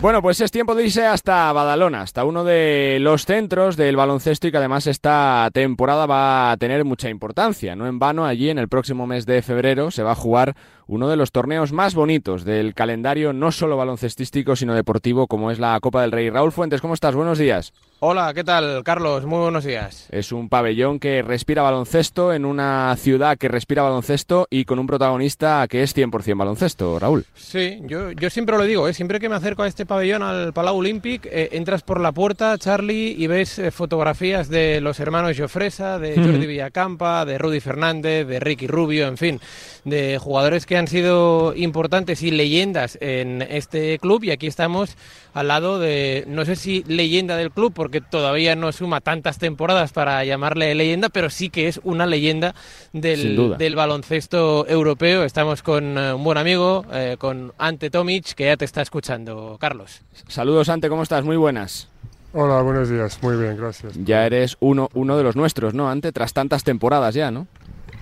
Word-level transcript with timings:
Bueno, 0.00 0.22
pues 0.22 0.40
es 0.40 0.50
tiempo 0.50 0.74
de 0.74 0.84
irse 0.84 1.04
hasta 1.04 1.52
Badalona, 1.52 2.00
hasta 2.00 2.24
uno 2.24 2.42
de 2.42 2.96
los 3.02 3.26
centros 3.26 3.76
del 3.76 3.96
baloncesto 3.96 4.48
y 4.48 4.50
que 4.50 4.56
además 4.56 4.86
esta 4.86 5.50
temporada 5.52 6.06
va 6.06 6.52
a 6.52 6.56
tener 6.56 6.86
mucha 6.86 7.10
importancia. 7.10 7.76
No 7.76 7.86
en 7.86 7.98
vano, 7.98 8.24
allí 8.24 8.48
en 8.48 8.58
el 8.58 8.66
próximo 8.66 9.06
mes 9.06 9.26
de 9.26 9.42
febrero 9.42 9.90
se 9.90 10.02
va 10.02 10.12
a 10.12 10.14
jugar 10.14 10.56
uno 10.90 11.08
de 11.08 11.16
los 11.16 11.30
torneos 11.30 11.70
más 11.70 11.94
bonitos 11.94 12.44
del 12.44 12.74
calendario, 12.74 13.32
no 13.32 13.52
solo 13.52 13.76
baloncestístico, 13.76 14.56
sino 14.56 14.74
deportivo, 14.74 15.28
como 15.28 15.52
es 15.52 15.60
la 15.60 15.78
Copa 15.78 16.02
del 16.02 16.10
Rey. 16.10 16.30
Raúl 16.30 16.50
Fuentes, 16.50 16.80
¿cómo 16.80 16.94
estás? 16.94 17.14
Buenos 17.14 17.38
días. 17.38 17.72
Hola, 18.00 18.32
¿qué 18.34 18.42
tal, 18.42 18.82
Carlos? 18.82 19.24
Muy 19.26 19.38
buenos 19.40 19.62
días. 19.62 20.08
Es 20.10 20.32
un 20.32 20.48
pabellón 20.48 20.98
que 20.98 21.22
respira 21.22 21.62
baloncesto 21.62 22.32
en 22.32 22.44
una 22.44 22.96
ciudad 22.96 23.36
que 23.38 23.46
respira 23.46 23.82
baloncesto 23.82 24.48
y 24.50 24.64
con 24.64 24.78
un 24.78 24.86
protagonista 24.86 25.66
que 25.68 25.82
es 25.82 25.94
100% 25.94 26.36
baloncesto, 26.36 26.98
Raúl. 26.98 27.26
Sí, 27.34 27.78
yo, 27.82 28.10
yo 28.12 28.30
siempre 28.30 28.56
lo 28.56 28.64
digo, 28.64 28.88
¿eh? 28.88 28.94
siempre 28.94 29.20
que 29.20 29.28
me 29.28 29.36
acerco 29.36 29.62
a 29.62 29.68
este 29.68 29.86
pabellón, 29.86 30.22
al 30.22 30.52
Palau 30.52 30.78
Olímpic, 30.78 31.26
eh, 31.26 31.50
entras 31.52 31.82
por 31.82 32.00
la 32.00 32.10
puerta, 32.10 32.56
Charlie, 32.58 33.14
y 33.16 33.26
ves 33.28 33.58
eh, 33.58 33.70
fotografías 33.70 34.48
de 34.48 34.80
los 34.80 34.98
hermanos 34.98 35.36
Jofresa, 35.38 35.98
de 35.98 36.14
Jordi 36.16 36.46
Villacampa, 36.46 37.24
de 37.26 37.38
Rudy 37.38 37.60
Fernández, 37.60 38.26
de 38.26 38.40
Ricky 38.40 38.66
Rubio, 38.66 39.06
en 39.06 39.18
fin, 39.18 39.40
de 39.84 40.18
jugadores 40.18 40.64
que 40.64 40.79
han 40.80 40.88
sido 40.88 41.54
importantes 41.54 42.22
y 42.22 42.30
leyendas 42.30 42.98
en 43.00 43.42
este 43.42 43.98
club 43.98 44.24
y 44.24 44.30
aquí 44.30 44.46
estamos 44.46 44.96
al 45.34 45.48
lado 45.48 45.78
de, 45.78 46.24
no 46.26 46.44
sé 46.44 46.56
si 46.56 46.82
leyenda 46.88 47.36
del 47.36 47.50
club, 47.50 47.72
porque 47.72 48.00
todavía 48.00 48.56
no 48.56 48.72
suma 48.72 49.00
tantas 49.00 49.38
temporadas 49.38 49.92
para 49.92 50.24
llamarle 50.24 50.74
leyenda, 50.74 51.08
pero 51.10 51.30
sí 51.30 51.50
que 51.50 51.68
es 51.68 51.80
una 51.84 52.06
leyenda 52.06 52.54
del, 52.92 53.56
del 53.58 53.76
baloncesto 53.76 54.66
europeo. 54.66 55.22
Estamos 55.24 55.62
con 55.62 55.98
eh, 55.98 56.14
un 56.14 56.24
buen 56.24 56.38
amigo, 56.38 56.84
eh, 56.92 57.16
con 57.18 57.52
Ante 57.58 57.90
Tomic, 57.90 58.34
que 58.34 58.46
ya 58.46 58.56
te 58.56 58.64
está 58.64 58.82
escuchando, 58.82 59.56
Carlos. 59.60 60.00
Saludos, 60.28 60.68
Ante, 60.68 60.88
¿cómo 60.88 61.02
estás? 61.02 61.24
Muy 61.24 61.36
buenas. 61.36 61.88
Hola, 62.32 62.62
buenos 62.62 62.88
días. 62.88 63.22
Muy 63.22 63.36
bien, 63.36 63.56
gracias. 63.56 63.92
Ya 64.02 64.24
eres 64.24 64.56
uno, 64.60 64.88
uno 64.94 65.16
de 65.16 65.24
los 65.24 65.36
nuestros, 65.36 65.74
¿no? 65.74 65.90
Ante, 65.90 66.10
tras 66.10 66.32
tantas 66.32 66.64
temporadas 66.64 67.14
ya, 67.14 67.30
¿no? 67.30 67.46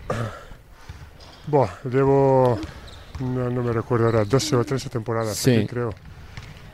Buah, 1.49 1.69
llevo, 1.91 2.59
no, 3.21 3.51
no 3.51 3.63
me 3.63 3.73
recuerdo 3.73 4.07
ahora, 4.07 4.25
12 4.25 4.57
o 4.57 4.65
13 4.65 4.91
temporadas 4.91 5.37
Sí. 5.37 5.57
aquí, 5.57 5.67
creo. 5.67 5.95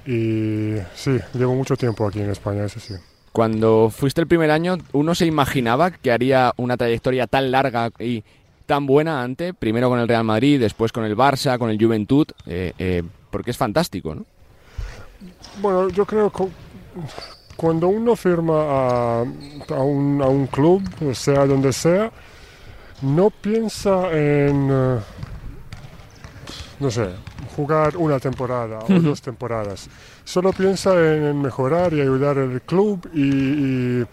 Y 0.06 0.74
sí, 0.94 1.18
llevo 1.32 1.54
mucho 1.54 1.76
tiempo 1.76 2.06
aquí 2.06 2.20
en 2.20 2.30
España, 2.30 2.64
eso 2.64 2.80
sí. 2.80 2.94
Cuando 3.32 3.90
fuiste 3.90 4.20
el 4.20 4.26
primer 4.26 4.50
año, 4.50 4.76
¿uno 4.92 5.14
se 5.14 5.26
imaginaba 5.26 5.90
que 5.90 6.12
haría 6.12 6.52
una 6.56 6.76
trayectoria 6.76 7.26
tan 7.26 7.50
larga 7.50 7.90
y 7.98 8.22
tan 8.66 8.86
buena 8.86 9.22
ante, 9.22 9.54
primero 9.54 9.88
con 9.88 9.98
el 9.98 10.08
Real 10.08 10.24
Madrid, 10.24 10.60
después 10.60 10.92
con 10.92 11.04
el 11.04 11.16
Barça, 11.16 11.58
con 11.58 11.70
el 11.70 11.78
Juventud? 11.82 12.26
eh, 12.46 12.72
eh, 12.78 13.02
porque 13.30 13.50
es 13.50 13.56
fantástico, 13.56 14.14
¿no? 14.14 14.24
Bueno, 15.60 15.88
yo 15.88 16.04
creo 16.04 16.30
que 16.30 16.44
cuando 17.56 17.88
uno 17.88 18.14
firma 18.14 18.54
a, 18.62 19.20
a 19.22 19.82
un, 19.82 20.20
a 20.22 20.26
un 20.26 20.46
club, 20.46 20.82
sea 21.14 21.44
donde 21.46 21.72
sea, 21.72 22.12
no 23.02 23.30
piensa 23.30 24.10
en, 24.12 24.68
eh, 24.70 24.98
no 26.80 26.90
sé, 26.90 27.08
jugar 27.56 27.96
una 27.96 28.18
temporada 28.18 28.78
o 28.80 29.00
dos 29.00 29.20
temporadas. 29.22 29.88
Solo 30.24 30.52
piensa 30.52 30.92
en, 30.94 31.40
mejorar 31.42 31.92
y 31.92 32.00
ayudar 32.00 32.38
al 32.38 32.60
club 32.62 33.08
y, 33.12 33.22
y, 33.22 34.06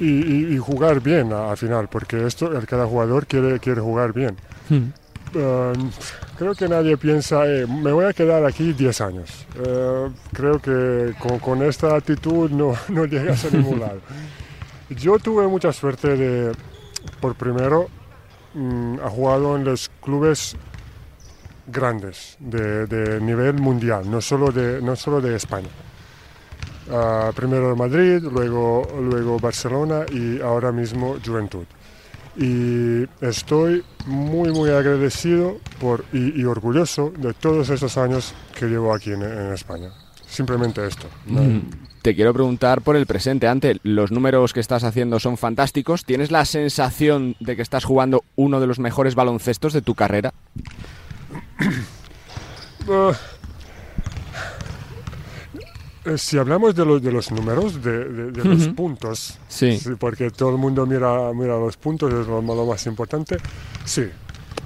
y- 0.00 0.54
y- 0.54 0.58
jugar 0.58 1.00
bien 1.00 1.32
al 1.32 1.56
final, 1.56 1.88
porque 1.88 2.26
esto, 2.26 2.50
cada 2.66 2.86
jugador 2.86 3.26
quiere, 3.26 3.58
quiere 3.60 3.80
jugar 3.80 4.12
bien. 4.12 4.36
Eh, 5.34 5.72
creo 6.38 6.54
que 6.54 6.68
nadie 6.68 6.96
piensa, 6.96 7.46
eh, 7.46 7.66
me 7.66 7.92
voy 7.92 8.06
a 8.06 8.12
quedar 8.12 8.44
aquí 8.44 8.72
10 8.72 9.00
años. 9.00 9.46
Eh, 9.64 10.08
creo 10.32 10.58
que 10.58 11.14
con, 11.18 11.38
con 11.38 11.62
esta 11.62 11.94
actitud 11.94 12.50
no, 12.50 12.74
no 12.88 13.04
llegas 13.04 13.44
a 13.44 13.50
ningún 13.50 13.80
lado. 13.80 14.00
Yo 14.90 15.18
tuve 15.20 15.46
mucha 15.46 15.72
suerte 15.72 16.16
de, 16.16 16.52
por 17.20 17.34
primero, 17.34 17.88
mm, 18.54 18.98
ha 19.04 19.10
jugado 19.10 19.56
en 19.56 19.64
los 19.64 19.90
clubes 20.00 20.56
grandes 21.66 22.36
de, 22.40 23.20
nivel 23.20 23.54
mundial, 23.54 24.10
no 24.10 24.20
solo 24.20 24.50
de, 24.50 24.82
no 24.82 24.96
solo 24.96 25.20
de 25.20 25.36
España. 25.36 25.68
Ah, 26.90 27.30
primero 27.34 27.76
Madrid, 27.76 28.22
luego, 28.22 28.88
luego 29.00 29.38
Barcelona 29.38 30.04
y 30.10 30.40
ahora 30.40 30.72
mismo 30.72 31.16
Juventud 31.24 31.64
y 32.36 33.08
estoy 33.20 33.84
muy 34.06 34.50
muy 34.50 34.70
agradecido 34.70 35.58
por, 35.80 36.04
y, 36.12 36.44
orgulloso 36.44 37.12
de 37.16 37.34
todos 37.34 37.68
estos 37.70 37.96
años 37.98 38.34
que 38.58 38.66
llevo 38.66 38.94
aquí 38.94 39.12
en 39.12 39.22
España. 39.52 39.90
Simplemente 40.30 40.86
esto. 40.86 41.06
¿no? 41.26 41.42
Mm. 41.42 41.62
Te 42.02 42.14
quiero 42.14 42.32
preguntar 42.32 42.80
por 42.80 42.96
el 42.96 43.04
presente. 43.04 43.46
Ante, 43.46 43.78
los 43.82 44.10
números 44.10 44.54
que 44.54 44.60
estás 44.60 44.84
haciendo 44.84 45.20
son 45.20 45.36
fantásticos. 45.36 46.04
¿Tienes 46.06 46.30
la 46.30 46.44
sensación 46.46 47.36
de 47.40 47.56
que 47.56 47.62
estás 47.62 47.84
jugando 47.84 48.24
uno 48.36 48.58
de 48.60 48.66
los 48.66 48.78
mejores 48.78 49.14
baloncestos 49.14 49.72
de 49.74 49.82
tu 49.82 49.94
carrera? 49.94 50.32
Eh, 56.06 56.16
si 56.16 56.38
hablamos 56.38 56.74
de 56.74 56.84
los, 56.86 57.02
de 57.02 57.12
los 57.12 57.30
números, 57.30 57.82
de, 57.82 58.08
de- 58.08 58.30
de 58.32 58.44
los 58.44 58.68
puntos, 58.68 59.38
Sí. 59.48 59.78
porque 59.98 60.30
todo 60.30 60.48
el 60.50 60.56
mundo 60.56 60.86
mira, 60.86 61.30
mira 61.34 61.58
los 61.58 61.76
puntos, 61.76 62.10
es 62.12 62.26
lo, 62.26 62.40
lo 62.40 62.64
más 62.66 62.86
importante, 62.86 63.36
sí, 63.84 64.04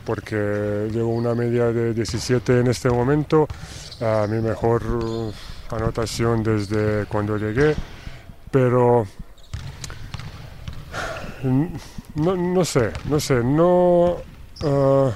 porque 0.04 0.88
llevo 0.92 1.08
una 1.14 1.34
media 1.34 1.66
de 1.72 1.94
17 1.94 2.60
en 2.60 2.66
este 2.68 2.90
momento, 2.90 3.46
a 4.00 4.26
mi 4.28 4.40
mejor 4.40 4.84
uh, 4.86 5.32
anotación 5.70 6.42
desde 6.42 7.06
cuando 7.06 7.36
llegué, 7.36 7.74
pero 8.50 9.06
mm, 11.42 11.64
no, 12.16 12.36
no 12.36 12.64
sé, 12.64 12.90
no 13.08 13.18
sé, 13.20 13.42
no, 13.42 14.16
ah, 14.62 15.10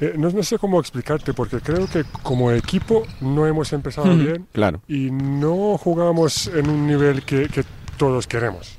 eh, 0.00 0.14
no, 0.16 0.30
no 0.30 0.42
sé 0.42 0.58
cómo 0.58 0.78
explicarte, 0.80 1.34
porque 1.34 1.60
creo 1.60 1.86
que 1.86 2.04
como 2.22 2.50
equipo 2.52 3.02
no 3.20 3.46
hemos 3.46 3.72
empezado 3.72 4.14
bien 4.16 4.46
Claro. 4.52 4.80
y 4.88 5.10
no 5.10 5.76
jugamos 5.78 6.46
en 6.48 6.68
un 6.70 6.86
nivel 6.86 7.24
que, 7.24 7.48
que 7.48 7.64
todos 7.96 8.26
queremos. 8.26 8.76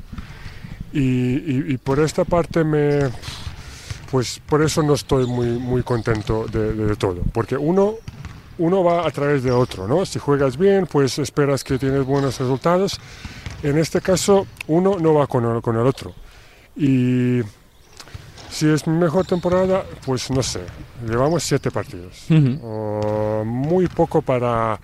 Y, 0.94 1.00
y- 1.02 1.66
y 1.74 1.78
por 1.78 2.00
esta 2.00 2.24
parte 2.26 2.64
me... 2.64 3.10
Pues 4.12 4.42
por 4.48 4.64
eso 4.64 4.82
no 4.82 4.96
estoy 4.96 5.28
muy, 5.28 5.48
muy 5.48 5.84
contento 5.84 6.46
de, 6.48 6.74
de 6.74 6.96
todo, 6.96 7.22
porque 7.32 7.56
uno, 7.56 7.94
uno 8.58 8.84
va 8.84 9.06
a 9.06 9.12
través 9.12 9.44
de 9.44 9.52
otro, 9.52 9.88
¿no? 9.88 10.06
Si 10.06 10.18
juegas 10.18 10.58
bien, 10.58 10.88
pues 10.88 11.20
esperas 11.20 11.64
que 11.64 11.78
tienes 11.78 12.04
buenos 12.06 12.40
resultados. 12.40 13.00
En 13.62 13.78
este 13.78 14.02
caso, 14.02 14.48
uno 14.68 14.98
no 15.00 15.14
va 15.14 15.28
con 15.28 15.46
el, 15.46 15.62
con 15.62 15.76
el 15.76 15.86
otro. 15.86 16.14
Y 16.76 17.42
si 18.50 18.68
es 18.68 18.88
mi 18.88 18.98
mejor 18.98 19.28
temporada, 19.28 19.84
pues 20.06 20.32
no 20.32 20.42
sé, 20.42 20.62
llevamos 21.08 21.44
siete 21.44 21.70
partidos. 21.70 22.26
Uh, 22.32 23.44
muy 23.46 23.88
poco 23.88 24.24
para, 24.24 24.80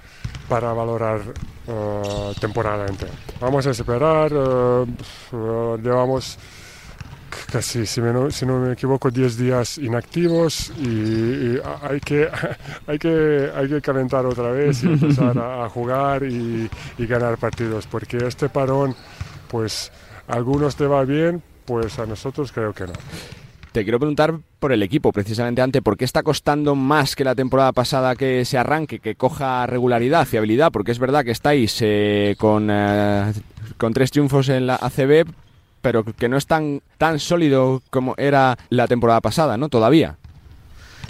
para 0.48 0.72
valorar 0.74 1.22
uh, 1.66 2.34
temporada 2.40 2.86
entera. 2.86 3.14
Vamos 3.40 3.66
a 3.66 3.72
esperar, 3.72 4.32
uh, 4.34 5.78
llevamos 5.82 6.38
casi, 7.52 7.86
si, 7.86 8.02
me 8.02 8.12
no, 8.12 8.32
si 8.32 8.46
no 8.46 8.60
me 8.60 8.74
equivoco, 8.74 9.12
10 9.12 9.38
días 9.38 9.78
inactivos 9.78 10.72
y, 10.80 10.88
y 10.88 11.62
hay, 11.82 12.00
que, 12.00 12.30
hay, 12.88 13.00
que, 13.00 13.52
hay 13.56 13.68
que 13.68 13.82
calentar 13.82 14.26
otra 14.26 14.52
vez 14.52 14.84
y 14.84 14.88
empezar 14.88 15.38
a, 15.38 15.66
a 15.66 15.70
jugar 15.70 16.24
y, 16.24 16.70
y 16.98 17.06
ganar 17.06 17.38
partidos, 17.38 17.88
porque 17.88 18.18
este 18.18 18.50
parón, 18.50 18.96
pues 19.50 19.92
a 20.28 20.34
algunos 20.34 20.76
te 20.76 20.88
va 20.88 21.04
bien, 21.04 21.42
pues 21.66 22.00
a 22.00 22.06
nosotros 22.06 22.52
creo 22.52 22.74
que 22.74 22.86
no. 22.86 22.94
Te 23.76 23.84
quiero 23.84 24.00
preguntar 24.00 24.34
por 24.60 24.72
el 24.72 24.82
equipo, 24.84 25.12
precisamente 25.12 25.62
ante, 25.62 25.82
¿por 25.82 25.98
qué 25.98 26.06
está 26.06 26.24
costando 26.24 26.76
más 26.76 27.14
que 27.14 27.26
la 27.26 27.36
temporada 27.36 27.74
pasada 27.74 28.16
que 28.16 28.46
se 28.46 28.58
arranque, 28.58 29.00
que 29.00 29.16
coja 29.16 29.68
regularidad, 29.68 30.26
fiabilidad? 30.26 30.72
Porque 30.72 30.94
es 30.94 31.00
verdad 31.00 31.26
que 31.26 31.32
estáis 31.32 31.78
eh, 31.82 32.36
con, 32.38 32.70
eh, 32.72 33.34
con 33.78 33.92
tres 33.92 34.12
triunfos 34.12 34.48
en 34.48 34.66
la 34.68 34.76
ACB, 34.76 35.26
pero 35.86 36.04
que 36.04 36.28
no 36.28 36.36
es 36.36 36.48
tan, 36.48 36.82
tan 36.98 37.20
sólido 37.20 37.80
como 37.92 38.16
era 38.18 38.58
la 38.70 38.88
temporada 38.88 39.22
pasada, 39.22 39.56
¿no? 39.56 39.70
Todavía. 39.70 40.18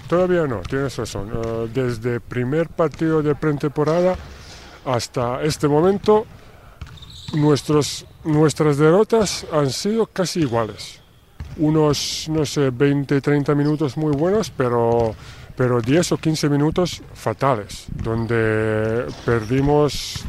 Todavía 0.10 0.48
no, 0.48 0.60
tienes 0.68 0.98
razón. 0.98 1.31
Eh, 1.33 1.69
desde 1.74 2.19
primer 2.19 2.68
partido 2.68 3.24
de 3.24 3.36
pretemporada 3.36 4.18
hasta 4.83 5.42
este 5.44 5.69
momento, 5.69 6.25
nuestros, 7.36 8.06
nuestras 8.25 8.75
derrotas 8.75 9.45
han 9.50 9.69
sido 9.69 10.07
casi 10.07 10.42
iguales. 10.42 11.00
Unos, 11.56 12.28
no 12.30 12.45
sé, 12.45 12.69
20, 12.69 13.21
30 13.21 13.56
minutos 13.56 13.95
muy 13.95 14.12
buenos, 14.12 14.50
pero, 14.50 15.16
pero 15.56 15.80
10 15.80 16.12
o 16.12 16.18
15 16.18 16.50
minutos 16.50 17.01
fatales, 17.13 17.86
donde 17.94 19.06
perdimos, 19.24 20.25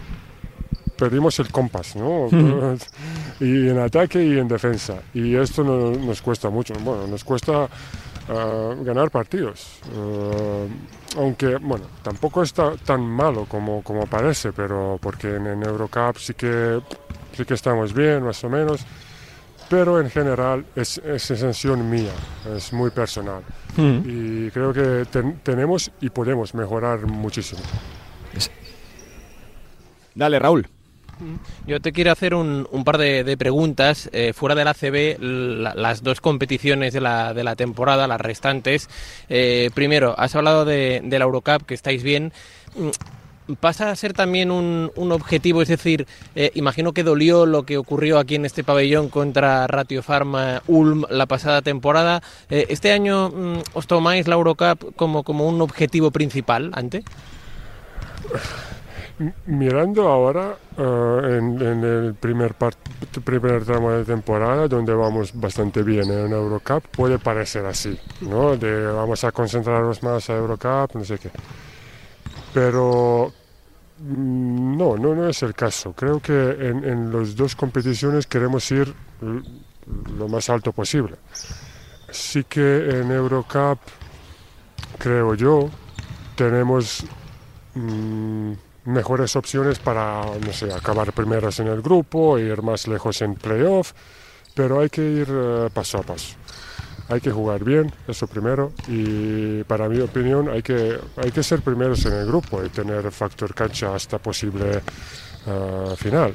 perdimos 0.96 1.38
el 1.38 1.50
compás, 1.50 1.94
¿no? 1.96 2.28
y 3.40 3.68
en 3.68 3.78
ataque 3.78 4.24
y 4.24 4.38
en 4.38 4.48
defensa. 4.48 4.96
Y 5.14 5.34
esto 5.36 5.62
no- 5.64 5.90
nos 5.92 6.20
cuesta 6.22 6.50
mucho. 6.50 6.74
Bueno, 6.80 7.06
nos 7.06 7.22
cuesta 7.24 7.68
ganar 8.28 9.10
partidos. 9.10 9.78
aunque, 11.16 11.56
bueno, 11.58 11.84
tampoco 12.02 12.42
está 12.42 12.76
tan 12.76 13.00
malo 13.02 13.44
como, 13.48 13.82
como 13.82 14.06
parece, 14.06 14.52
pero 14.52 14.98
porque 15.00 15.36
en, 15.36 15.46
en 15.46 15.62
Eurocup 15.62 16.16
sí 16.18 16.34
que, 16.34 16.80
sí 17.36 17.44
que 17.44 17.54
estamos 17.54 17.92
bien, 17.94 18.22
más 18.24 18.42
o 18.44 18.48
menos 18.50 18.84
pero 19.68 20.00
en 20.00 20.08
general 20.10 20.64
es, 20.76 20.98
es 20.98 21.24
sensación 21.24 21.90
mía, 21.90 22.12
es 22.56 22.72
muy 22.72 22.90
personal. 22.90 23.42
Y 23.76 24.48
creo 24.52 24.72
que 24.72 25.04
tenemos 25.42 25.90
y 26.00 26.08
podemos 26.10 26.54
mejorar 26.54 27.04
muchísimo. 27.06 27.60
Dale, 30.14 30.38
Raúl. 30.38 30.68
Yo 31.66 31.80
te 31.80 31.92
quiero 31.92 32.12
hacer 32.12 32.34
un, 32.34 32.66
par 32.84 32.98
de, 32.98 33.36
preguntas. 33.36 34.08
Eh, 34.12 34.32
fuera 34.32 34.54
de 34.54 34.64
la 34.64 34.74
CB, 34.74 35.18
las 35.74 36.02
dos 36.02 36.20
competiciones 36.20 36.92
de 36.92 37.00
la, 37.00 37.32
la 37.32 37.56
temporada, 37.56 38.06
las 38.06 38.20
restantes. 38.20 38.88
Eh, 39.28 39.70
primero, 39.74 40.14
has 40.18 40.34
hablado 40.34 40.64
de, 40.64 41.02
la 41.04 41.24
Eurocup, 41.24 41.64
que 41.66 41.74
estáis 41.74 42.02
bien 42.02 42.32
pasa 43.60 43.92
a 43.92 43.96
ser 43.96 44.12
también 44.12 44.50
un, 44.50 44.90
objetivo, 44.96 45.62
es 45.62 45.68
decir, 45.68 46.08
eh, 46.34 46.50
imagino 46.54 46.92
que 46.92 47.04
dolió 47.04 47.46
lo 47.46 47.62
que 47.62 47.78
ocurrió 47.78 48.18
aquí 48.18 48.34
en 48.34 48.44
este 48.44 48.64
pabellón 48.64 49.08
contra 49.08 49.68
Ratio 49.68 50.02
Pharma 50.02 50.64
Ulm 50.66 51.04
la 51.10 51.26
pasada 51.26 51.62
temporada. 51.62 52.24
¿Este 52.50 52.90
año 52.90 53.30
mm, 53.30 53.58
os 53.74 53.86
tomáis 53.86 54.26
la 54.26 54.34
Eurocup 54.34 54.96
como, 54.96 55.22
como 55.22 55.46
un 55.46 55.62
objetivo 55.62 56.10
principal, 56.10 56.72
ante? 56.74 57.04
Mirando 59.46 60.08
ahora 60.08 60.56
eh, 60.76 61.38
en, 61.38 61.60
el 61.62 62.14
primer, 62.14 62.54
primer 63.24 63.64
tramo 63.64 63.90
de 63.92 64.04
temporada, 64.04 64.68
donde 64.68 64.94
vamos 64.94 65.32
bastante 65.34 65.82
bien 65.82 66.10
en 66.10 66.32
Eurocup, 66.32 66.84
puede 66.88 67.18
parecer 67.18 67.64
así, 67.64 67.98
¿no? 68.20 68.56
Vamos 68.94 69.24
a 69.24 69.32
concentrarnos 69.32 70.02
más 70.02 70.28
a 70.28 70.36
Eurocup, 70.36 70.96
no 70.96 71.04
sé 71.04 71.18
qué 71.18 71.30
pero 72.56 73.34
mm, 73.98 74.78
no, 74.78 74.96
no, 74.96 75.14
no 75.14 75.28
es 75.28 75.42
el 75.42 75.52
caso. 75.52 75.92
Creo 75.92 76.20
que 76.20 76.32
en, 76.32 76.84
en 76.84 77.12
las 77.12 77.36
dos 77.36 77.54
competiciones 77.54 78.26
queremos 78.26 78.70
ir 78.70 78.94
lo 80.18 80.26
más 80.26 80.48
alto 80.48 80.72
posible. 80.72 81.16
Sí 82.10 82.44
que 82.44 83.00
en 83.00 83.10
Eurocup, 83.10 83.78
creo 84.98 85.34
yo, 85.34 85.68
tenemos 86.34 87.04
mm, 87.74 88.52
mejores 88.86 89.36
opciones 89.36 89.78
para, 89.78 90.24
no 90.24 90.52
sé, 90.52 90.72
acabar 90.72 91.12
primeros 91.12 91.60
en 91.60 91.68
el 91.68 91.82
grupo, 91.82 92.38
ir 92.38 92.62
más 92.62 92.88
lejos 92.88 93.20
en 93.22 93.34
playoff, 93.34 93.92
pero 94.54 94.80
hay 94.80 94.88
que 94.88 95.02
ir 95.02 95.28
eh, 95.30 95.68
paso 95.72 95.98
a 95.98 96.02
paso 96.02 96.36
hay 97.08 97.20
que 97.20 97.30
jugar 97.30 97.62
bien, 97.62 97.92
eso 98.08 98.26
primero, 98.26 98.72
y 98.88 99.62
para 99.64 99.88
mi 99.88 100.00
opinión 100.00 100.48
hay 100.48 100.62
que, 100.62 100.98
hay 101.16 101.30
que 101.30 101.42
ser 101.42 101.62
primeros 101.62 102.04
en 102.06 102.14
el 102.14 102.26
grupo 102.26 102.64
y 102.64 102.68
tener 102.68 103.10
factor 103.12 103.54
cancha 103.54 103.94
hasta 103.94 104.18
posible 104.18 104.80
ah, 105.46 105.94
final. 105.96 106.34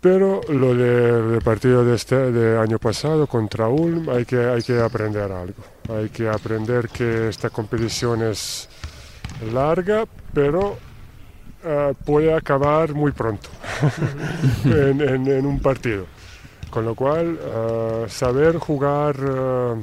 Pero 0.00 0.40
lo 0.48 0.74
del 0.74 1.40
partido 1.42 1.84
de 1.84 1.94
este 1.94 2.32
de 2.32 2.58
año 2.58 2.80
pasado 2.80 3.28
contra 3.28 3.68
Ulm 3.68 4.08
hay 4.08 4.24
que, 4.24 4.44
hay 4.44 4.60
que 4.60 4.80
aprender 4.80 5.30
algo. 5.30 5.62
Hay 5.88 6.08
que 6.08 6.28
aprender 6.28 6.88
que 6.88 7.28
esta 7.28 7.50
competición 7.50 8.22
es 8.22 8.68
larga, 9.52 10.06
pero 10.34 10.76
ah, 11.64 11.92
puede 12.04 12.34
acabar 12.34 12.94
muy 12.94 13.12
pronto 13.12 13.48
en 14.64 15.46
un 15.46 15.60
partido. 15.60 16.06
Con 16.72 16.86
lo 16.86 16.94
cual, 16.94 17.38
eh, 17.38 18.06
saber 18.08 18.56
jugar 18.56 19.14
eh, 19.20 19.74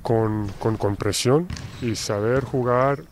con, 0.00 0.48
con, 0.58 0.96
presión 0.96 1.46
y 1.82 1.94
saber 1.94 2.42
jugar 2.42 3.02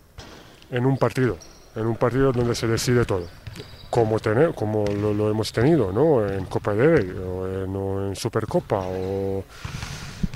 en 0.71 0.87
un 0.87 0.97
partido, 0.97 1.37
en 1.77 1.87
un 1.87 1.97
partido 1.97 2.33
donde 2.33 2.55
se 2.55 2.67
decide 2.67 3.05
todo, 3.05 3.27
como, 3.91 4.21
tener, 4.21 4.55
como 4.55 4.87
lo, 4.87 5.31
hemos 5.31 5.53
tenido 5.53 5.93
¿no? 5.93 6.27
en 6.27 6.47
Copa 6.47 6.73
de 6.73 6.87
Rey 6.87 7.11
o 7.11 7.47
en, 7.47 8.09
en 8.09 8.17
Supercopa 8.17 8.87
o 8.87 9.45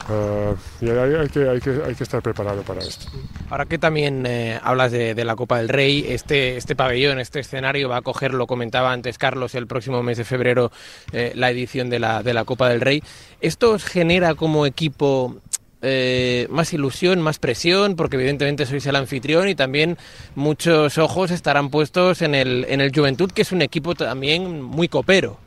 Uh, 0.09 0.55
y 0.85 0.91
hay, 0.91 1.29
que, 1.29 1.49
hay, 1.49 1.61
que, 1.61 1.81
hay 1.87 1.95
que 1.95 2.03
estar 2.03 2.21
preparado 2.21 2.63
para 2.63 2.81
esto. 2.81 3.07
Ahora 3.49 3.65
que 3.65 3.79
también 3.79 4.27
eh, 4.27 4.61
hablas 4.63 4.93
de, 4.93 5.15
la 5.25 5.35
Copa 5.35 5.59
del 5.59 5.71
Rey, 5.71 6.05
este, 6.09 6.59
este 6.59 6.77
pabellón, 6.77 7.19
este 7.21 7.41
escenario 7.41 7.89
va 7.89 7.99
a 7.99 8.03
coger, 8.03 8.35
lo 8.35 8.47
comentaba 8.47 8.93
antes 8.93 9.17
Carlos, 9.17 9.55
el 9.55 9.67
próximo 9.67 10.03
mes 10.03 10.19
de 10.19 10.25
febrero 10.25 10.71
eh, 11.13 11.33
la 11.35 11.51
edición 11.51 11.89
de 11.89 12.01
la, 12.01 12.23
de 12.23 12.35
la 12.35 12.45
Copa 12.45 12.69
del 12.69 12.83
Rey. 12.83 13.03
¿Esto 13.41 13.73
os 13.73 13.85
genera 13.85 14.35
como 14.35 14.67
equipo 14.67 15.41
eh, 15.81 16.49
más 16.51 16.73
ilusión, 16.73 17.21
más 17.21 17.39
presión, 17.39 17.97
porque 17.97 18.17
evidentemente 18.17 18.67
sois 18.67 18.87
el 18.87 18.97
anfitrión 18.97 19.49
y 19.49 19.55
también 19.55 19.99
muchos 20.35 20.99
ojos 20.99 21.31
estarán 21.31 21.71
puestos 21.71 22.23
en 22.23 22.35
el, 22.35 22.65
en 22.69 22.81
el 22.81 22.91
Juventud, 22.95 23.31
que 23.31 23.43
es 23.43 23.53
un 23.53 23.61
equipo 23.63 23.95
también 23.95 24.63
muy 24.63 24.89
copero. 24.89 25.39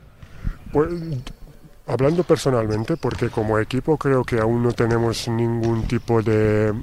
Pues 0.72 0.90
Hablando 1.88 2.22
personalmente, 2.22 2.98
porque 2.98 3.30
como 3.30 3.58
equipo 3.58 3.96
creo 3.96 4.22
que 4.22 4.38
aún 4.38 4.62
no 4.62 4.72
tenemos 4.72 5.26
ningún 5.26 5.88
tipo 5.88 6.20
de 6.20 6.74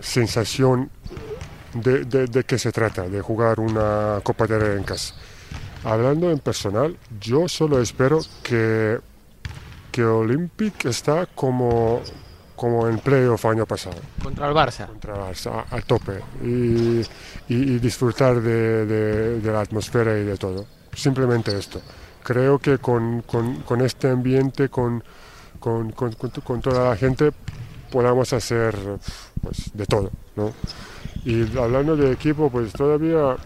sensación 0.00 0.90
de, 1.74 2.04
de, 2.04 2.44
qué 2.44 2.58
se 2.58 2.72
trata, 2.72 3.02
de 3.10 3.20
jugar 3.20 3.60
una 3.60 4.20
Copa 4.22 4.46
de 4.46 4.58
Rey 4.58 4.78
en 4.78 4.84
casa. 4.84 5.14
Hablando 5.84 6.30
en 6.30 6.38
personal, 6.38 6.96
yo 7.20 7.46
solo 7.46 7.78
espero 7.78 8.20
que, 8.42 9.00
que 9.90 10.02
Olympic 10.02 10.86
está 10.86 11.26
como, 11.26 12.00
como 12.56 12.88
en 12.88 13.00
playoff 13.00 13.44
año 13.44 13.66
pasado. 13.66 14.00
Contra 14.22 14.48
el 14.48 14.54
Barça. 14.54 14.86
Contra 14.86 15.14
el 15.14 15.20
Barça, 15.20 15.64
a, 15.70 15.80
tope. 15.82 16.20
Y, 16.42 17.02
y, 17.48 17.78
disfrutar 17.78 18.40
de, 18.40 18.86
de 18.86 19.52
la 19.52 19.60
atmósfera 19.60 20.18
y 20.18 20.24
de 20.24 20.38
todo. 20.38 20.64
Simplemente 20.94 21.54
esto 21.54 21.82
creo 22.22 22.58
que 22.58 22.78
con, 22.78 23.22
con, 23.22 23.80
este 23.80 24.10
ambiente, 24.10 24.68
con, 24.68 25.02
con, 25.58 25.92
toda 26.62 26.90
la 26.90 26.96
gente, 26.96 27.32
podamos 27.90 28.32
hacer 28.32 28.76
pues, 29.42 29.70
de 29.74 29.86
todo. 29.86 30.10
¿no? 30.36 30.52
Y 31.24 31.56
hablando 31.58 31.96
de 31.96 32.12
equipo, 32.12 32.50
pues 32.50 32.72
todavía 32.72 33.36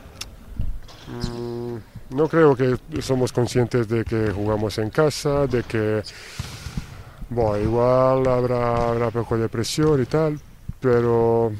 mm, 1.08 2.14
no 2.16 2.28
creo 2.28 2.56
que 2.56 2.76
somos 3.02 3.32
conscientes 3.32 3.88
de 3.88 4.04
que 4.04 4.30
jugamos 4.30 4.78
en 4.78 4.90
casa, 4.90 5.46
de 5.46 5.62
que 5.62 6.02
bueno, 7.28 7.58
igual 7.58 8.26
habrá, 8.28 8.90
habrá 8.90 9.10
poco 9.10 9.36
de 9.36 9.48
presión 9.48 10.00
y 10.00 10.06
tal, 10.06 10.38
pero 10.80 11.52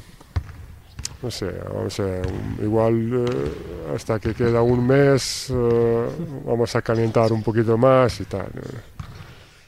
no 1.21 1.31
sé, 1.31 1.51
vamos 1.73 1.99
a 1.99 2.21
igual 2.61 3.25
eh, 3.27 3.95
hasta 3.95 4.19
que 4.19 4.33
queda 4.33 4.61
un 4.61 4.85
mes 4.85 5.49
eh, 5.49 6.05
vamos 6.45 6.75
a 6.75 6.81
calentar 6.81 7.31
un 7.31 7.41
poquito 7.41 7.77
más 7.77 8.19
y 8.21 8.25
tal. 8.25 8.49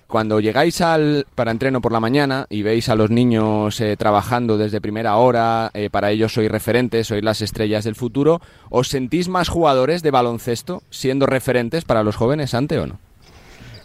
Cuando 0.08 0.40
llegáis 0.40 0.82
al 0.82 1.28
para 1.36 1.52
entreno 1.52 1.82
por 1.82 1.92
la 1.92 2.00
mañana 2.00 2.48
y 2.50 2.64
veis 2.64 2.90
a 2.90 2.96
los 2.96 3.12
niños 3.12 3.80
eh, 3.80 3.96
trabajando 3.96 4.58
desde 4.58 4.82
primera 4.82 5.18
hora, 5.18 5.72
para 5.92 6.10
ellos 6.10 6.34
sois 6.34 6.50
referentes, 6.50 7.08
sois 7.08 7.24
las 7.24 7.42
estrellas 7.42 7.84
del 7.84 7.96
futuro, 7.96 8.42
¿os 8.70 8.88
sentís 8.88 9.30
más 9.30 9.50
jugadores 9.50 10.02
de 10.02 10.12
baloncesto 10.12 10.82
siendo 10.90 11.28
referentes 11.28 11.86
para 11.86 12.04
los 12.04 12.16
jóvenes 12.16 12.56
ante 12.56 12.80
o 12.80 12.88
no? 12.88 13.09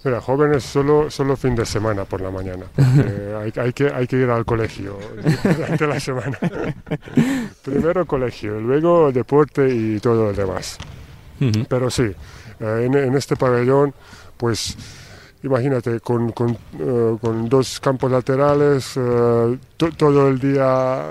Mira, 0.04 0.20
jóvenes 0.20 0.64
solo, 0.64 1.10
solo 1.10 1.34
fin 1.34 1.54
de 1.54 1.64
semana 1.64 2.04
por 2.04 2.20
la 2.20 2.30
mañana. 2.30 2.66
hay, 2.76 3.52
hay, 3.56 3.72
que, 3.72 3.88
hay 3.88 4.06
que 4.06 4.16
ir 4.16 4.28
al 4.28 4.44
colegio 4.44 4.98
durante 5.56 5.86
la 5.86 5.98
semana. 5.98 6.38
Primero 7.64 8.06
colegio, 8.06 8.60
luego 8.60 9.10
deporte 9.10 9.66
y 9.74 9.98
todo 10.00 10.26
lo 10.26 10.32
demás. 10.32 10.78
Pero 11.68 11.90
sí, 11.90 12.14
eh, 12.60 12.88
en, 12.90 13.14
este 13.14 13.36
pabellón, 13.36 13.94
pues 14.36 14.76
imagínate, 15.42 16.00
con, 16.00 16.32
con, 16.32 16.56
eh, 16.78 17.16
con 17.20 17.48
dos 17.48 17.80
campos 17.80 18.10
laterales, 18.10 18.92
eh, 18.96 19.58
todo 19.76 20.28
el 20.28 20.38
día, 20.38 21.02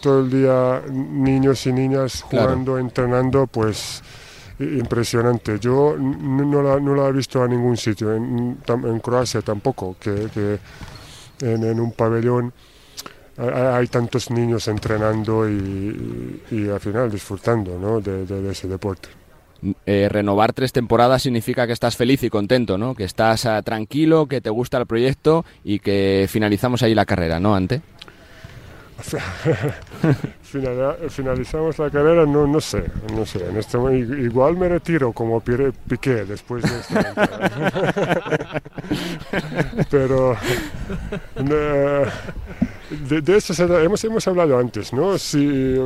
todo 0.00 0.20
el 0.20 0.30
día 0.30 0.82
niños 0.90 1.66
y 1.66 1.72
niñas 1.72 2.22
jugando, 2.22 2.78
entrenando, 2.78 3.46
pues 3.46 4.02
impresionante. 4.60 5.58
Yo 5.58 5.96
no 5.98 6.62
la, 6.62 6.78
no 6.78 6.94
la 6.94 7.08
he 7.08 7.12
visto 7.12 7.42
a 7.42 7.48
ningún 7.48 7.76
sitio, 7.76 8.14
en, 8.14 8.58
Croacia 9.02 9.40
tampoco, 9.42 9.96
que, 9.98 10.58
en, 11.40 11.80
un 11.80 11.92
pabellón 11.92 12.52
hay, 13.38 13.86
tantos 13.86 14.30
niños 14.30 14.68
entrenando 14.68 15.48
y, 15.48 16.68
al 16.72 16.80
final 16.80 17.10
disfrutando 17.10 17.78
¿no? 17.78 18.00
de, 18.00 18.50
ese 18.50 18.68
deporte. 18.68 19.08
Eh, 19.84 20.08
renovar 20.10 20.54
tres 20.54 20.72
temporadas 20.72 21.22
significa 21.22 21.66
que 21.66 21.74
estás 21.74 21.94
feliz 21.94 22.22
y 22.22 22.30
contento, 22.30 22.78
¿no? 22.78 22.94
Que 22.94 23.04
estás 23.04 23.44
ah, 23.44 23.60
tranquilo, 23.60 24.26
que 24.26 24.40
te 24.40 24.48
gusta 24.48 24.78
el 24.78 24.86
proyecto 24.86 25.44
y 25.64 25.80
que 25.80 26.26
finalizamos 26.30 26.82
ahí 26.82 26.94
la 26.94 27.04
carrera, 27.04 27.40
¿no, 27.40 27.54
Ante? 27.54 27.82
finalizamos 31.08 31.78
la 31.78 31.88
carrera, 31.90 32.26
no, 32.26 32.46
no 32.46 32.60
sé, 32.60 32.84
no 33.14 33.24
sé. 33.24 33.48
En 33.48 33.56
este, 33.56 33.78
igual 33.78 34.56
me 34.56 34.68
retiro 34.68 35.12
como 35.12 35.40
Piqué 35.40 36.24
después 36.24 36.62
de 36.62 36.80
esto. 36.80 36.94
Pero 39.90 40.36
de, 43.00 43.36
eso 43.36 43.80
hemos, 43.80 44.04
hemos 44.04 44.28
hablado 44.28 44.58
antes, 44.58 44.92
¿no? 44.92 45.16
Si, 45.18 45.78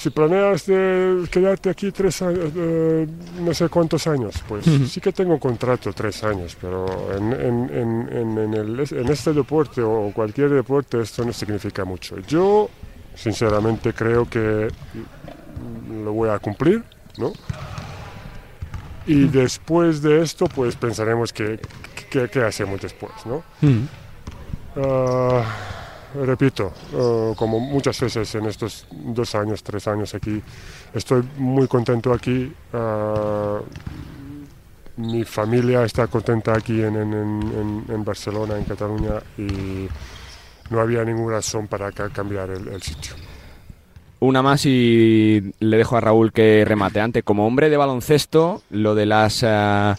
si 0.00 0.08
planeas 0.08 0.64
de 0.64 1.28
quedarte 1.30 1.68
aquí 1.68 1.92
tres 1.92 2.22
años, 2.22 2.50
eh, 2.56 3.06
no 3.38 3.52
sé 3.52 3.68
cuántos 3.68 4.06
años, 4.06 4.34
pues 4.48 4.64
sí 4.64 4.98
que 4.98 5.12
tengo 5.12 5.34
un 5.34 5.38
contrato 5.38 5.92
tres 5.92 6.24
años, 6.24 6.56
pero 6.58 6.86
en, 7.14 7.34
en, 7.34 8.38
en, 8.38 8.54
el, 8.54 8.80
en, 8.80 9.08
este 9.08 9.34
deporte 9.34 9.82
o 9.82 10.10
cualquier 10.14 10.48
deporte 10.48 11.02
esto 11.02 11.22
no 11.22 11.34
significa 11.34 11.84
mucho. 11.84 12.18
Yo, 12.20 12.70
sinceramente, 13.14 13.92
creo 13.92 14.26
que 14.26 14.68
lo 16.02 16.12
voy 16.14 16.30
a 16.30 16.38
cumplir, 16.38 16.82
¿no? 17.18 17.34
Y 19.06 19.24
después 19.24 20.00
de 20.00 20.22
esto, 20.22 20.46
pues 20.46 20.76
pensaremos 20.76 21.30
qué, 21.30 21.60
qué, 22.10 22.42
hacemos 22.42 22.80
después, 22.80 23.12
¿no? 23.26 23.42
Repito, 26.14 26.72
eh, 26.92 27.34
como 27.36 27.60
muchas 27.60 28.00
veces 28.00 28.34
en 28.34 28.46
estos 28.46 28.86
dos 28.90 29.34
años, 29.34 29.62
tres 29.62 29.86
años 29.88 30.14
aquí, 30.14 30.42
estoy 30.94 31.22
muy 31.36 31.66
contento 31.68 32.12
aquí. 32.12 32.52
Eh, 32.72 33.58
mi 34.96 35.24
familia 35.24 35.84
está 35.84 36.06
contenta 36.08 36.54
aquí 36.54 36.82
en, 36.82 36.94
en, 36.96 38.04
Barcelona, 38.04 38.58
en 38.58 38.64
Cataluña, 38.64 39.14
y 39.38 39.88
no 40.68 40.80
había 40.80 41.04
ninguna 41.04 41.36
razón 41.36 41.68
para 41.68 41.90
cambiar 41.90 42.50
el, 42.50 42.82
sitio. 42.82 43.14
Una 44.18 44.42
más 44.42 44.66
y 44.66 45.54
le 45.58 45.76
dejo 45.78 45.96
a 45.96 46.00
Raúl 46.00 46.32
que 46.32 46.64
remate. 46.66 47.00
Ante, 47.00 47.22
como 47.22 47.46
hombre 47.46 47.70
de 47.70 47.78
baloncesto, 47.78 48.62
lo 48.70 48.94
de 48.94 49.06
las... 49.06 49.42
Eh, 49.42 49.94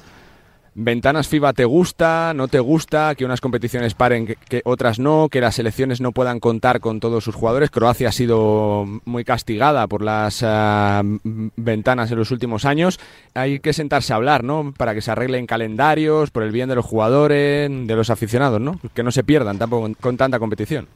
¿Ventanas 0.74 1.28
FIBA 1.28 1.52
te 1.52 1.66
gusta, 1.66 2.34
no 2.34 2.48
te 2.48 2.62
gusta, 2.62 3.14
que 3.16 3.26
unas 3.26 3.42
competiciones 3.42 3.94
paren, 3.94 4.26
que, 4.26 4.62
otras 4.64 5.00
no, 5.00 5.28
que 5.30 5.42
las 5.42 5.56
selecciones 5.56 6.00
no 6.00 6.14
puedan 6.14 6.40
contar 6.40 6.80
con 6.80 7.02
todos 7.02 7.26
sus 7.26 7.36
jugadores? 7.36 7.70
Croacia 7.70 8.08
ha 8.08 8.14
sido 8.14 8.86
muy 9.04 9.26
castigada 9.26 9.86
por 9.88 10.02
las 10.02 10.42
ah, 10.44 11.02
ventanas 11.04 12.10
en 12.12 12.18
los 12.18 12.32
últimos 12.32 12.64
años. 12.64 13.02
Hay 13.34 13.60
que 13.60 13.74
sentarse 13.74 14.14
a 14.14 14.16
hablar, 14.16 14.46
¿no? 14.46 14.74
Para 14.78 14.94
que 14.94 15.02
se 15.02 15.12
arreglen 15.12 15.46
calendarios, 15.46 16.32
por 16.32 16.44
el 16.44 16.54
bien 16.54 16.70
de 16.70 16.76
los 16.76 16.86
jugadores, 16.86 17.70
de 17.70 17.96
los 17.96 18.10
aficionados, 18.10 18.62
¿no? 18.62 18.80
Que 18.94 19.04
no 19.04 19.12
se 19.12 19.26
pierdan 19.26 19.58
tampoco 19.58 19.92
con, 20.00 20.16
tanta 20.16 20.40
competición. 20.40 20.88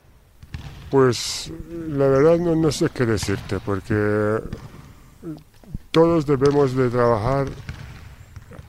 Pues 0.90 1.52
la 1.90 2.08
verdad 2.08 2.38
no, 2.38 2.56
no 2.56 2.72
sé 2.72 2.88
qué 2.94 3.06
decirte, 3.06 3.60
porque 3.60 4.40
todos 5.92 6.26
debemos 6.26 6.74
de 6.78 6.90
trabajar 6.90 7.48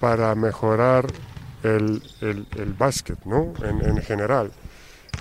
para 0.01 0.35
mejorar 0.35 1.07
el, 1.63 2.03
el, 2.21 2.75
básquet, 2.75 3.25
¿no? 3.25 3.53
En, 3.63 3.97
general. 4.03 4.51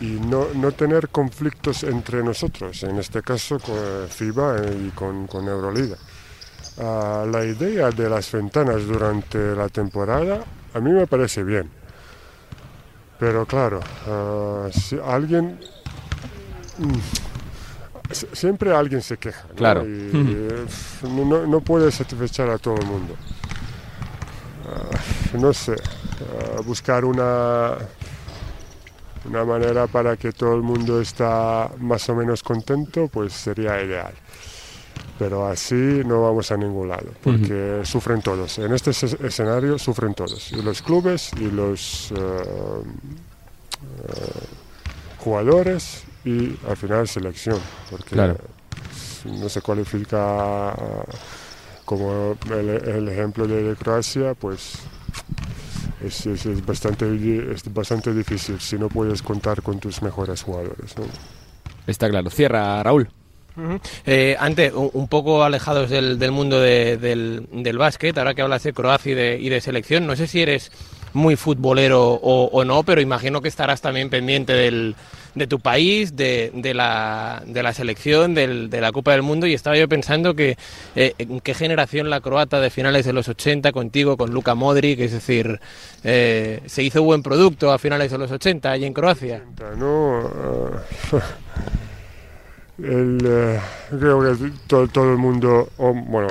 Y 0.01 0.05
no, 0.05 0.47
no, 0.53 0.71
tener 0.71 1.09
conflictos 1.09 1.83
entre 1.83 2.23
nosotros, 2.23 2.83
en 2.83 2.97
este 2.97 3.21
caso 3.21 3.59
con 3.59 4.07
FIBA 4.09 4.57
y 4.71 4.89
con, 4.89 5.27
con 5.27 5.47
Euroliga. 5.47 5.95
Ah, 6.77 7.25
la 7.29 7.45
idea 7.45 7.89
de 7.91 8.09
las 8.09 8.29
ventanas 8.31 8.85
durante 8.85 9.55
la 9.55 9.69
temporada 9.69 10.43
a 10.75 10.79
mí 10.81 10.91
me 10.91 11.07
parece 11.07 11.41
bien. 11.43 11.69
Pero 13.17 13.45
claro, 13.45 13.79
ah, 14.07 14.67
si 14.71 14.99
alguien... 14.99 15.57
Mm, 16.77 18.13
siempre 18.33 18.75
alguien 18.75 19.01
se 19.01 19.17
queja. 19.17 19.47
Claro. 19.55 19.85
Y, 19.85 20.11
no, 21.03 21.47
no 21.47 21.61
puede 21.61 21.91
satisfacer 21.91 22.49
a 22.49 22.57
todo 22.57 22.75
el 22.75 22.85
mundo. 22.85 23.15
Ah, 24.67 25.37
no 25.37 25.53
sé, 25.53 25.75
ah, 25.75 26.61
buscar 26.65 27.05
una, 27.05 27.75
una 29.25 29.45
manera 29.45 29.87
para 29.87 30.17
que 30.17 30.31
todo 30.31 30.55
el 30.55 30.61
mundo 30.61 31.01
está 31.01 31.69
más 31.79 32.09
o 32.09 32.15
menos 32.15 32.41
contento, 32.41 33.07
pues 33.07 33.33
sería 33.33 33.81
ideal. 33.83 34.13
Pero 35.19 35.47
así 35.47 36.01
no 36.05 36.23
vamos 36.23 36.51
a 36.51 36.57
ningún 36.57 36.89
lado, 36.89 37.07
porque 37.23 37.81
sufren 37.83 38.21
todos. 38.21 38.57
En 38.59 38.73
este 38.73 38.91
escenario 38.91 39.77
sufren 39.77 40.13
todos, 40.13 40.51
y 40.51 40.61
los 40.61 40.81
clubes 40.81 41.31
y 41.39 41.51
los 41.51 42.11
ah, 42.17 42.81
jugadores 45.19 46.03
y 46.25 46.57
al 46.67 46.75
final 46.75 47.07
selección, 47.07 47.59
porque 47.89 48.15
no 48.15 49.49
se 49.49 49.61
cualifica 49.61 50.75
como 51.85 52.35
el, 52.51 53.07
ejemplo 53.07 53.47
de, 53.47 53.75
Croacia, 53.75 54.33
pues 54.33 54.79
es, 56.03 56.25
es, 56.25 56.65
bastante, 56.65 57.05
es 57.53 57.73
bastante 57.73 58.13
difícil 58.13 58.59
si 58.59 58.77
no 58.77 58.89
puedes 58.89 59.21
contar 59.21 59.61
con 59.61 59.79
tus 59.79 60.01
mejores 60.01 60.41
jugadores. 60.41 60.95
Está 61.87 62.09
claro. 62.09 62.29
Cierra, 62.29 62.81
Raúl. 62.83 63.09
Eh, 64.05 64.35
antes, 64.37 64.73
un 64.73 65.07
poco 65.07 65.43
alejados 65.43 65.89
del, 65.89 66.31
mundo 66.31 66.59
del, 66.59 67.47
del, 67.51 67.77
básquet, 67.77 68.17
ahora 68.17 68.33
que 68.33 68.41
hablas 68.41 68.63
de 68.63 68.73
Croacia 68.73 69.11
y 69.11 69.15
de, 69.15 69.39
y 69.39 69.49
de 69.49 69.61
selección, 69.61 70.05
no 70.05 70.15
sé 70.15 70.27
si 70.27 70.41
eres 70.41 70.71
muy 71.15 71.35
futbolero 71.35 72.19
o, 72.21 72.63
no, 72.65 72.83
pero 72.83 73.01
imagino 73.01 73.41
que 73.41 73.47
estarás 73.47 73.81
también 73.81 74.09
pendiente 74.09 74.53
del, 74.53 74.95
de 75.33 75.47
tu 75.47 75.59
país, 75.59 76.15
de, 76.15 76.51
de, 76.53 76.73
la, 76.73 77.41
de 77.45 77.63
la 77.63 77.73
selección, 77.73 78.35
del, 78.35 78.69
de 78.69 78.81
la 78.81 78.91
Copa 78.91 79.13
del 79.13 79.21
Mundo 79.21 79.47
y 79.47 79.53
estaba 79.53 79.77
yo 79.77 79.87
pensando 79.87 80.35
que 80.35 80.57
eh, 80.95 81.13
en 81.17 81.39
qué 81.39 81.53
generación 81.53 82.09
la 82.09 82.21
croata 82.21 82.59
de 82.59 82.69
finales 82.69 83.05
de 83.05 83.13
los 83.13 83.27
80 83.27 83.71
contigo, 83.71 84.17
con 84.17 84.31
Luka 84.31 84.55
Modric, 84.55 84.99
es 84.99 85.13
decir, 85.13 85.59
eh, 86.03 86.61
se 86.65 86.83
hizo 86.83 87.01
buen 87.01 87.23
producto 87.23 87.71
a 87.71 87.79
finales 87.79 88.11
de 88.11 88.17
los 88.17 88.31
80 88.31 88.71
allí 88.71 88.85
en 88.85 88.93
Croacia. 88.93 89.41
No, 89.77 90.19
ah, 90.19 91.19
eh, 92.83 93.59
creo 93.89 94.21
que 94.21 94.51
todo, 94.67 94.87
todo 94.89 95.11
el 95.11 95.17
mundo, 95.17 95.69
bueno, 95.77 96.27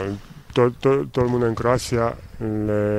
todo, 0.53 0.71
todo, 0.73 1.25
el 1.25 1.31
mundo 1.31 1.47
en 1.47 1.55
Croacia 1.55 2.15
le, 2.39 2.99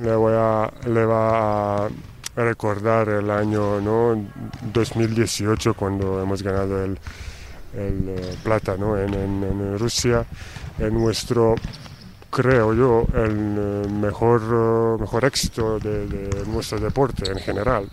voy 0.00 0.34
a, 0.36 0.72
le 0.86 1.04
va 1.04 1.86
a 1.86 1.88
recordar 2.36 3.08
el 3.08 3.30
año 3.30 3.80
¿no? 3.80 4.26
2018 4.72 5.74
cuando 5.74 6.22
hemos 6.22 6.42
ganado 6.42 6.82
el, 6.82 6.98
el 7.74 8.08
eh, 8.08 8.36
plata 8.42 8.76
¿no? 8.76 8.96
en, 8.98 9.14
en, 9.14 9.78
Rusia. 9.78 10.24
En 10.78 10.94
nuestro, 10.94 11.54
creo 12.30 12.74
yo, 12.74 13.06
el 13.14 13.90
mejor, 13.90 14.98
mejor 14.98 15.24
éxito 15.24 15.78
de, 15.78 16.06
de 16.06 16.46
nuestro 16.46 16.80
deporte 16.80 17.30
en 17.30 17.38
general, 17.38 17.88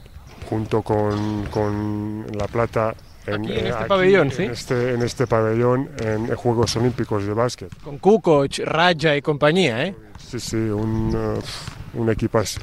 junto 0.50 0.82
con, 0.82 1.46
con 1.48 2.25
la 2.38 2.48
plata 2.48 2.96
en, 3.26 3.46
este 3.46 3.86
pabellón, 3.86 4.32
¿sí? 4.32 4.44
En 4.44 4.52
este, 4.52 4.94
en 4.94 5.02
este 5.02 5.28
pabellón, 5.28 5.90
en 6.00 6.36
Juegos 6.36 6.76
Olímpicos 6.76 7.26
de 7.26 7.34
Básquet. 7.34 7.70
Con 7.84 7.98
Kukoc, 7.98 8.60
Raja 8.60 9.16
y 9.16 9.22
compañía, 9.22 9.86
¿eh? 9.86 9.96
Sí, 10.18 10.40
sí, 10.40 10.58
un, 10.58 11.16
uh, 11.16 12.00
un 12.00 12.10
equipazo. 12.10 12.60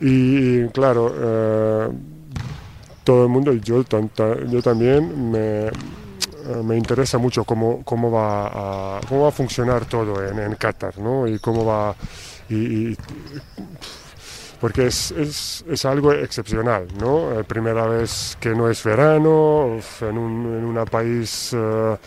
Y, 0.00 0.66
claro, 0.68 1.06
uh, 1.06 1.94
todo 3.04 3.24
el 3.24 3.28
mundo, 3.28 3.52
y 3.52 3.60
yo, 3.60 3.84
yo 3.84 4.62
también, 4.62 5.30
me, 5.30 5.66
uh, 5.66 6.62
me 6.62 6.76
interesa 6.76 7.18
mucho 7.18 7.44
cómo, 7.44 7.82
cómo, 7.84 8.10
va 8.10 8.98
a, 8.98 9.00
cómo 9.08 9.22
va 9.22 9.28
a 9.28 9.32
funcionar 9.32 9.84
todo 9.86 10.26
en, 10.26 10.38
en 10.38 10.54
Qatar, 10.56 10.98
¿no? 10.98 11.26
Y 11.26 11.38
cómo 11.38 11.64
va... 11.64 11.94
y, 12.48 12.54
y 12.90 12.96
porque 14.64 14.86
es, 14.86 15.10
es, 15.10 15.62
es, 15.68 15.84
algo 15.84 16.10
excepcional, 16.14 16.88
¿no? 16.98 17.38
Eh, 17.38 17.44
primera 17.44 17.86
vez 17.86 18.34
que 18.40 18.54
no 18.54 18.70
es 18.70 18.82
verano, 18.82 19.78
en 20.00 20.16
un 20.16 20.56
en 20.56 20.64
una 20.64 20.86
país... 20.86 21.52
Uh, 21.52 21.98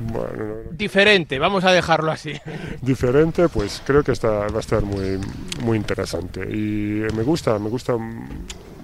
bueno, 0.00 0.56
diferente, 0.72 1.38
vamos 1.38 1.64
a 1.64 1.72
dejarlo 1.72 2.12
así. 2.12 2.34
Diferente, 2.82 3.48
pues 3.48 3.80
creo 3.86 4.04
que 4.04 4.12
está, 4.12 4.28
va 4.48 4.58
a 4.58 4.60
estar 4.60 4.82
muy, 4.82 5.18
muy 5.62 5.78
interesante. 5.78 6.42
Y 6.42 7.02
me 7.16 7.22
gusta, 7.22 7.58
me 7.58 7.70
gusta 7.70 7.96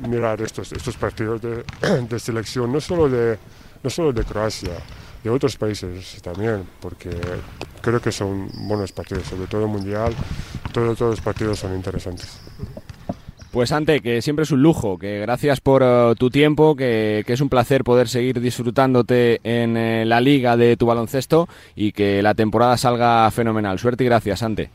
mirar 0.09 0.41
estos, 0.43 0.73
estos 0.73 0.97
partidos 0.97 1.41
de, 1.43 1.65
de 2.09 2.19
selección, 2.19 2.73
no 2.73 2.81
solo 2.81 3.09
de, 3.09 3.39
no 3.83 3.91
solo 3.91 4.13
de 4.13 4.25
Croacia, 4.25 4.73
de 5.23 5.31
otros 5.31 5.57
países 5.57 6.21
también, 6.23 6.65
porque 6.81 7.11
creo 7.81 8.01
que 8.01 8.13
son 8.13 8.49
buenos 8.69 8.93
partidos, 8.93 9.25
sobre 9.25 9.47
todo 9.47 9.67
mundial, 9.67 10.15
todos 10.73 11.01
los 11.01 11.21
partidos 11.21 11.59
son 11.59 11.75
interesantes. 11.75 12.39
Pues 13.57 13.73
Ante, 13.73 14.01
que 14.01 14.21
siempre 14.21 14.43
es 14.43 14.51
un 14.51 14.63
lujo, 14.63 14.99
que 14.99 15.21
gracias 15.21 15.63
por 15.63 15.83
eh, 15.83 16.15
tu 16.19 16.29
tiempo, 16.29 16.77
que, 16.77 17.25
es 17.27 17.41
un 17.41 17.49
placer 17.49 17.85
poder 17.85 18.07
seguir 18.07 18.39
disfrutándote 18.39 19.41
en 19.45 19.79
eh, 19.79 20.05
la 20.05 20.21
liga 20.21 20.59
de 20.59 20.77
tu 20.77 20.85
baloncesto 20.85 21.49
y 21.75 21.93
que 21.93 22.23
la 22.23 22.35
temporada 22.35 22.77
salga 22.77 23.31
fenomenal. 23.31 23.79
Suerte 23.79 24.05
y 24.05 24.09
gracias, 24.09 24.43
Ante. 24.43 24.69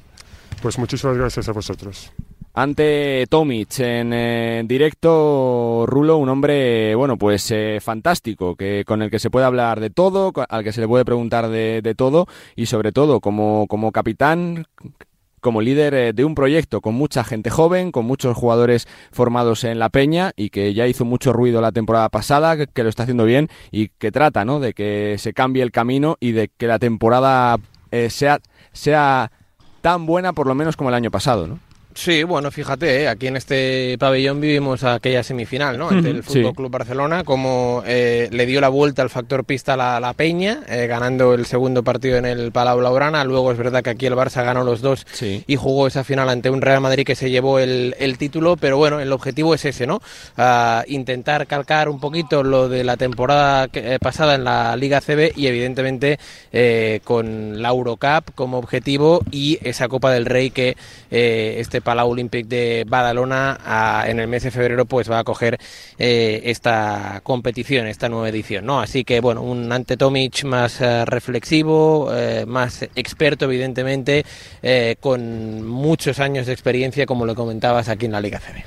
Pues 0.63 0.79
muchísimas 0.79 1.15
gracias 1.15 1.47
a 1.47 1.51
vosotros. 1.51 2.11
Ante 2.53 3.25
Tomic 3.29 3.79
en 3.79 4.11
eh, 4.13 4.63
directo, 4.65 5.85
Rulo, 5.87 6.17
un 6.17 6.29
hombre, 6.29 6.95
bueno, 6.95 7.17
pues 7.17 7.49
eh, 7.51 7.79
fantástico, 7.81 8.55
que 8.55 8.83
con 8.85 9.01
el 9.01 9.09
que 9.09 9.19
se 9.19 9.29
puede 9.29 9.45
hablar 9.45 9.79
de 9.79 9.89
todo, 9.89 10.33
al 10.49 10.63
que 10.63 10.73
se 10.73 10.81
le 10.81 10.87
puede 10.87 11.05
preguntar 11.05 11.49
de, 11.49 11.95
todo 11.95 12.27
y 12.55 12.65
sobre 12.65 12.91
todo 12.91 13.21
como, 13.21 13.67
como 13.67 13.91
capitán, 13.91 14.65
como 15.39 15.61
líder 15.61 15.93
eh, 15.93 16.13
de 16.13 16.25
un 16.25 16.35
proyecto 16.35 16.81
con 16.81 16.93
mucha 16.93 17.23
gente 17.23 17.49
joven, 17.49 17.91
con 17.91 18.05
muchos 18.05 18.35
jugadores 18.35 18.87
formados 19.11 19.63
en 19.63 19.79
la 19.79 19.89
peña 19.89 20.31
y 20.35 20.49
que 20.49 20.73
ya 20.73 20.87
hizo 20.87 21.05
mucho 21.05 21.31
ruido 21.33 21.61
la 21.61 21.71
temporada 21.71 22.09
pasada, 22.09 22.57
que, 22.65 22.83
lo 22.83 22.89
está 22.89 23.03
haciendo 23.03 23.25
bien 23.25 23.49
y 23.71 23.89
que 23.89 24.11
trata, 24.11 24.43
¿no? 24.43 24.59
De 24.59 24.73
que 24.73 25.15
se 25.19 25.33
cambie 25.33 25.63
el 25.63 25.71
camino 25.71 26.17
y 26.19 26.33
de 26.33 26.49
que 26.49 26.67
la 26.67 26.79
temporada 26.79 27.57
sea, 28.09 28.39
sea 28.73 29.31
tan 29.81 30.05
buena 30.05 30.33
por 30.33 30.47
lo 30.47 30.55
menos 30.55 30.75
como 30.75 30.89
el 30.89 30.95
año 30.95 31.11
pasado, 31.11 31.47
¿no? 31.47 31.59
Sí, 31.93 32.23
bueno, 32.23 32.51
fíjate, 32.51 33.03
¿eh? 33.03 33.07
aquí 33.09 33.27
en 33.27 33.35
este 33.35 33.97
pabellón 33.99 34.39
vivimos 34.39 34.83
aquella 34.83 35.23
semifinal, 35.23 35.77
¿no? 35.77 35.89
Ante 35.89 36.09
el 36.09 36.23
Fútbol 36.23 36.53
Club 36.53 36.71
Barcelona, 36.71 37.23
como 37.23 37.83
eh, 37.85 38.29
le 38.31 38.45
dio 38.45 38.61
la 38.61 38.69
vuelta 38.69 39.01
al 39.01 39.09
factor 39.09 39.43
pista 39.43 39.73
a 39.73 39.99
la, 39.99 40.13
Peña, 40.13 40.61
eh, 40.67 40.87
ganando 40.87 41.33
el 41.33 41.45
segundo 41.45 41.83
partido 41.83 42.17
en 42.17 42.25
el 42.25 42.51
Palau 42.51 42.79
Blaugrana. 42.79 43.23
Luego 43.23 43.51
es 43.51 43.57
verdad 43.57 43.83
que 43.83 43.89
aquí 43.89 44.05
el 44.05 44.13
Barça 44.13 44.43
ganó 44.43 44.63
los 44.63 44.81
dos 44.81 45.05
y 45.21 45.55
jugó 45.55 45.87
esa 45.87 46.03
final 46.03 46.29
ante 46.29 46.49
un 46.49 46.61
Real 46.61 46.81
Madrid 46.81 47.05
que 47.05 47.15
se 47.15 47.29
llevó 47.29 47.59
el, 47.59 47.93
título, 48.17 48.55
pero 48.57 48.77
bueno, 48.77 48.99
el 48.99 49.11
objetivo 49.11 49.53
es 49.53 49.65
ese, 49.65 49.87
¿no? 49.87 50.01
intentar 50.87 51.47
calcar 51.47 51.89
un 51.89 51.99
poquito 51.99 52.43
lo 52.43 52.69
de 52.69 52.83
la 52.83 52.97
temporada 52.97 53.67
pasada 53.99 54.35
en 54.35 54.43
la 54.43 54.75
Liga 54.75 55.01
CB 55.01 55.33
y 55.35 55.47
evidentemente 55.47 56.19
con 57.03 57.61
la 57.61 57.69
Eurocup 57.69 58.33
como 58.35 58.57
objetivo 58.57 59.21
y 59.31 59.59
esa 59.61 59.87
Copa 59.87 60.11
del 60.11 60.25
Rey 60.25 60.51
que 60.51 60.75
este 61.09 61.80
Palau 61.81 62.09
Olímpic 62.11 62.47
de 62.47 62.85
Badalona 62.87 64.03
en 64.07 64.19
el 64.19 64.27
mes 64.27 64.43
de 64.43 64.51
febrero 64.51 64.85
pues 64.85 65.09
va 65.09 65.19
a 65.19 65.23
coger 65.23 65.57
eh, 65.97 66.41
esta 66.45 67.21
competición, 67.23 67.87
esta 67.87 68.09
nueva 68.09 68.29
edición, 68.29 68.65
¿no? 68.65 68.79
Así 68.79 69.03
que 69.03 69.19
bueno, 69.19 69.41
un 69.41 69.71
ante 69.71 69.97
Tomic 69.97 70.43
más 70.43 70.81
eh, 70.81 71.05
reflexivo, 71.05 72.09
eh, 72.13 72.45
más 72.45 72.83
experto 72.95 73.45
evidentemente, 73.45 74.25
con 74.99 75.65
muchos 75.67 76.19
años 76.19 76.45
de 76.45 76.53
experiencia 76.53 77.05
como 77.05 77.25
lo 77.25 77.35
comentabas 77.35 77.89
aquí 77.89 78.05
en 78.05 78.11
la 78.11 78.21
Liga 78.21 78.39
CB. 78.39 78.63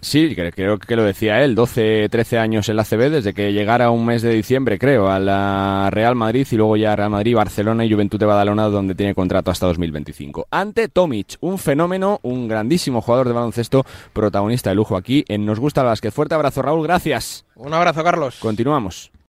Sí, 0.00 0.34
creo 0.34 0.78
que 0.78 0.96
lo 0.96 1.04
decía 1.04 1.44
él, 1.44 1.54
12, 1.54 2.08
13 2.10 2.38
años 2.38 2.68
en 2.68 2.76
la 2.76 2.84
CB, 2.84 3.10
desde 3.10 3.34
que 3.34 3.52
llegara 3.52 3.90
un 3.90 4.06
mes 4.06 4.22
de 4.22 4.30
diciembre, 4.30 4.78
creo, 4.78 5.10
a 5.10 5.18
la 5.18 5.88
Real 5.90 6.14
Madrid 6.14 6.46
y 6.50 6.56
luego 6.56 6.76
ya 6.76 6.96
Real 6.96 7.10
Madrid, 7.10 7.36
Barcelona 7.36 7.84
y 7.84 7.92
Juventud 7.92 8.18
de 8.18 8.26
Badalona, 8.26 8.64
donde 8.68 8.94
tiene 8.94 9.14
contrato 9.14 9.50
hasta 9.50 9.66
2025. 9.66 10.46
Ante 10.50 10.88
Tomic, 10.88 11.36
un 11.40 11.58
fenómeno, 11.58 12.18
un 12.22 12.48
grandísimo 12.48 13.02
jugador 13.02 13.28
de 13.28 13.34
baloncesto, 13.34 13.84
protagonista 14.12 14.70
de 14.70 14.76
lujo 14.76 14.96
aquí 14.96 15.24
en 15.28 15.44
Nos 15.44 15.60
Gusta 15.60 15.82
el 15.82 15.88
Básquet. 15.88 16.12
Fuerte 16.12 16.34
abrazo, 16.34 16.62
Raúl, 16.62 16.86
gracias. 16.86 17.44
Un 17.54 17.74
abrazo, 17.74 18.02
Carlos. 18.02 18.38
Continuamos. 18.40 19.10